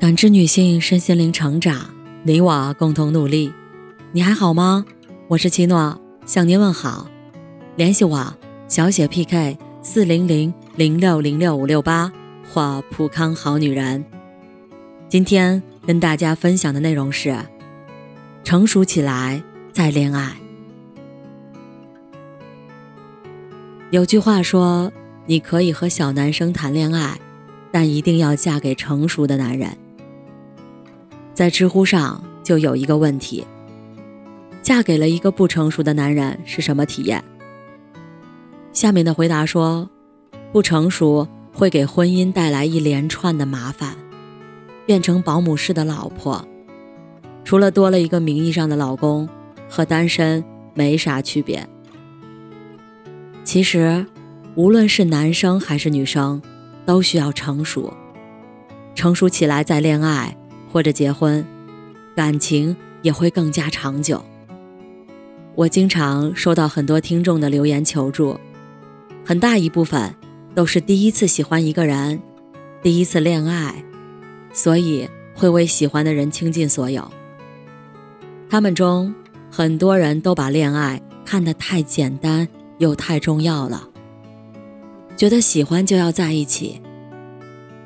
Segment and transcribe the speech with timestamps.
[0.00, 1.90] 感知女性身心灵成长，
[2.22, 3.52] 你我共同努力。
[4.12, 4.84] 你还好吗？
[5.26, 7.10] 我是七诺，向您问好。
[7.74, 8.32] 联系我：
[8.68, 12.12] 小写 PK 四零零零六零六五六八
[12.48, 14.04] 或普康好女人。
[15.08, 17.36] 今天跟大家分享的内容是：
[18.44, 19.42] 成熟起来
[19.72, 20.36] 再恋爱。
[23.90, 24.92] 有句话说
[25.26, 27.18] ：“你可以和小男生谈恋爱，
[27.72, 29.76] 但一定要嫁给成熟的男人。”
[31.38, 33.46] 在知乎上就有一个问题：
[34.60, 37.22] 嫁给了一个不成熟的男人是什么体验？
[38.72, 39.88] 下面的回答说：
[40.52, 43.94] 不成熟会给婚姻带来一连串的麻烦，
[44.84, 46.44] 变成保姆式的老婆，
[47.44, 49.28] 除了多了一个名义上的老公，
[49.68, 50.42] 和单身
[50.74, 51.64] 没啥区别。
[53.44, 54.04] 其实，
[54.56, 56.42] 无论是男生还是女生，
[56.84, 57.94] 都需要成熟，
[58.96, 60.36] 成熟起来再恋爱。
[60.70, 61.44] 或者结婚，
[62.14, 64.24] 感情也会更加长久。
[65.54, 68.38] 我经常收到很多听众的留言求助，
[69.24, 70.14] 很大一部分
[70.54, 72.20] 都是第一次喜欢一个人，
[72.82, 73.84] 第一次恋爱，
[74.52, 77.10] 所以会为喜欢的人倾尽所有。
[78.48, 79.14] 他们中
[79.50, 82.46] 很多人都把恋爱看得太简单
[82.78, 83.88] 又太重要了，
[85.16, 86.80] 觉得喜欢就要在一起，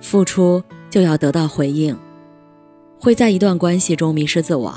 [0.00, 1.96] 付出就要得到回应。
[3.04, 4.72] 会在一段关系中迷失自我，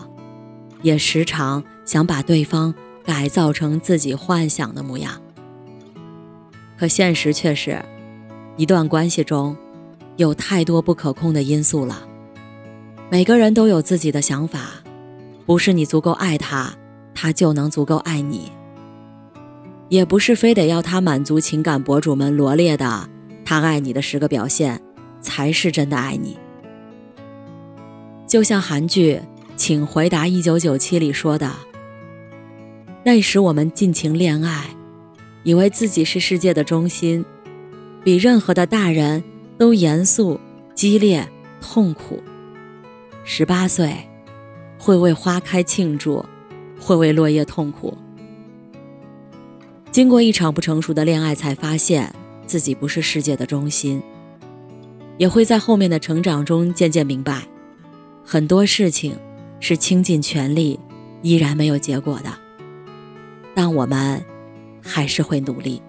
[0.82, 2.74] 也时常想把对方
[3.04, 5.22] 改造成自己幻想的模样。
[6.76, 7.80] 可现实却是，
[8.58, 9.56] 一段关系中
[10.16, 12.02] 有太多不可控的因素了。
[13.12, 14.70] 每个人都有自己的想法，
[15.46, 16.74] 不是你足够爱他，
[17.14, 18.52] 他就能足够爱你；
[19.88, 23.08] 也不是非得要他满足情感博主们罗列的
[23.46, 24.82] 他爱你的十个表现，
[25.22, 26.40] 才是真的爱你。
[28.28, 29.16] 就像韩剧
[29.56, 31.52] 《请回答一九九七》里说的，
[33.04, 34.66] 那时我们尽情恋爱，
[35.44, 37.24] 以为自己是世界的中心，
[38.04, 39.24] 比任何的大人
[39.58, 40.40] 都严肃、
[40.74, 41.28] 激烈、
[41.62, 42.22] 痛苦。
[43.24, 43.96] 十八岁，
[44.78, 46.26] 会为花开庆祝，
[46.80, 47.96] 会为落叶痛苦。
[49.92, 52.14] 经过一场不成熟的恋爱，才发现
[52.46, 54.02] 自己不是世界的中心，
[55.18, 57.44] 也会在后面的成长中渐渐明白。
[58.26, 59.16] 很多事情
[59.60, 60.80] 是倾尽全力
[61.22, 62.30] 依然没有结果的，
[63.54, 64.26] 但我们
[64.82, 65.80] 还是会努力。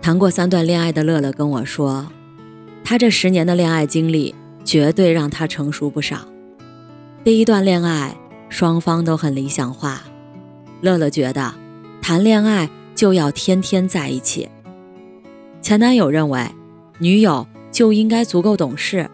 [0.00, 2.06] 谈过三段恋爱的乐乐跟我说，
[2.84, 4.32] 他这十年的恋爱经历
[4.64, 6.18] 绝对让他成熟不少。
[7.24, 8.16] 第一段恋爱
[8.48, 10.04] 双方都很理想化，
[10.80, 11.52] 乐乐觉得
[12.00, 14.48] 谈恋爱就要天天在一起。
[15.60, 16.48] 前男友认为
[17.00, 19.10] 女友就应该足够懂事。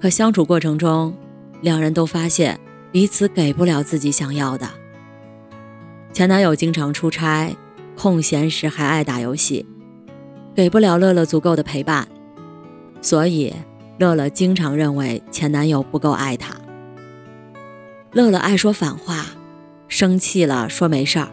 [0.00, 1.16] 可相处过程中，
[1.62, 2.60] 两人都发现
[2.92, 4.68] 彼此给不了自己想要的。
[6.12, 7.56] 前男友经常出差，
[7.96, 9.66] 空闲时还爱打游戏，
[10.54, 12.06] 给不了乐乐足够的陪伴，
[13.00, 13.54] 所以
[13.98, 16.54] 乐乐经常认为前男友不够爱她。
[18.12, 19.24] 乐乐爱说反话，
[19.88, 21.28] 生气了说没事儿，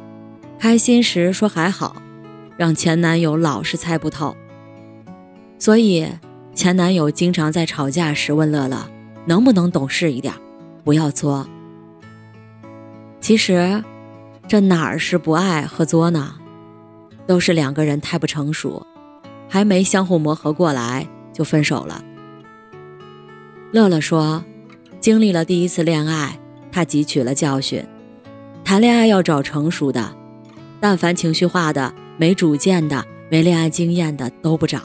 [0.57, 1.97] 开心时说还好，
[2.55, 4.35] 让前男友老是猜不透，
[5.59, 6.07] 所以。
[6.55, 8.87] 前男友经常在吵架时问乐乐
[9.25, 10.33] ：“能不能懂事一点，
[10.83, 11.47] 不要作？”
[13.19, 13.83] 其实，
[14.47, 16.35] 这哪儿是不爱和作呢？
[17.25, 18.85] 都是两个人太不成熟，
[19.49, 22.03] 还没相互磨合过来就分手了。
[23.71, 24.43] 乐乐说
[25.01, 26.37] ：“经历了第一次恋爱，
[26.71, 27.83] 他汲取了教训，
[28.63, 30.15] 谈恋爱要找成熟的，
[30.79, 34.79] 但凡情绪化的、没主见的、没恋爱经验的都不找。”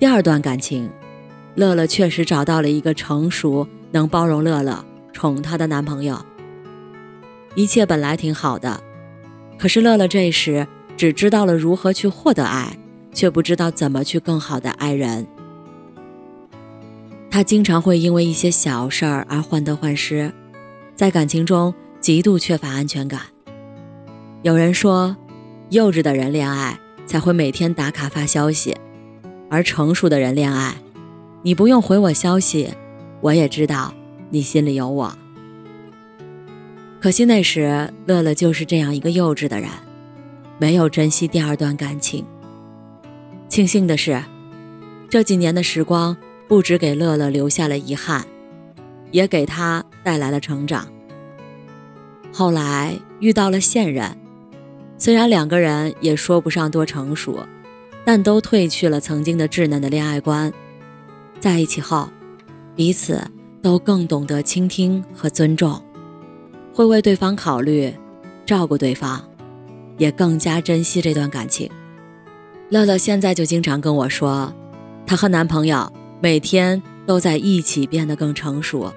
[0.00, 0.90] 第二段感情，
[1.54, 6.20] 乐乐确实找到了一个成熟、能包容乐乐、宠她的男朋友。
[7.54, 8.82] 一切本来挺好的，
[9.56, 10.66] 可是乐乐这时
[10.96, 12.76] 只知道了如何去获得爱，
[13.12, 15.26] 却不知道怎么去更好的爱人。
[17.30, 20.32] 她经常会因为一些小事儿而患得患失，
[20.96, 23.20] 在感情中极度缺乏安全感。
[24.42, 25.16] 有人说，
[25.70, 28.76] 幼稚的人恋爱才会每天打卡发消息。
[29.54, 30.74] 而成熟的人恋爱，
[31.42, 32.74] 你不用回我消息，
[33.20, 33.94] 我也知道
[34.30, 35.16] 你心里有我。
[37.00, 39.70] 可惜那时乐乐就是这样一个幼稚的人，
[40.58, 42.24] 没有珍惜第二段感情。
[43.48, 44.20] 庆幸的是，
[45.08, 46.16] 这几年的时光
[46.48, 48.26] 不止给乐乐留下了遗憾，
[49.12, 50.88] 也给他带来了成长。
[52.32, 54.18] 后来遇到了现任，
[54.98, 57.38] 虽然两个人也说不上多成熟。
[58.04, 60.52] 但都褪去了曾经的稚嫩的恋爱观。
[61.40, 62.08] 在一起后，
[62.76, 63.20] 彼此
[63.62, 65.82] 都更懂得倾听和尊重，
[66.72, 67.92] 会为对方考虑，
[68.44, 69.22] 照顾对方，
[69.96, 71.70] 也更加珍惜这段感情。
[72.68, 74.52] 乐乐现在就经常跟我说，
[75.06, 75.90] 她和男朋友
[76.20, 78.92] 每天都在一起变得更成熟，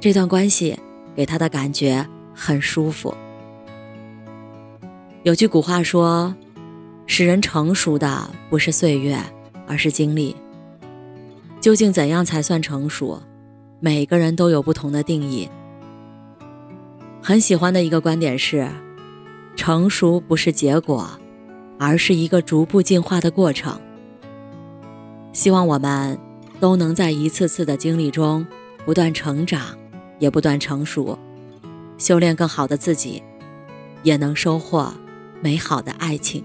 [0.00, 0.78] 这段关系
[1.14, 3.14] 给她的感觉很舒服。
[5.24, 6.34] 有句古话说。
[7.06, 9.18] 使人成熟的不是岁月，
[9.66, 10.34] 而是经历。
[11.60, 13.22] 究竟怎样才算成熟？
[13.80, 15.48] 每个人都有不同的定义。
[17.22, 18.68] 很喜欢的一个观点是：
[19.56, 21.08] 成熟不是结果，
[21.78, 23.78] 而是一个逐步进化的过程。
[25.32, 26.18] 希望我们
[26.60, 28.46] 都能在一次次的经历中
[28.84, 29.76] 不断成长，
[30.18, 31.18] 也不断成熟，
[31.98, 33.22] 修炼更好的自己，
[34.02, 34.92] 也能收获
[35.40, 36.44] 美好的爱情。